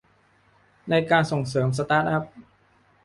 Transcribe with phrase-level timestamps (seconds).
[0.89, 2.23] ในการส่งเสริมสตาร์ทอัพ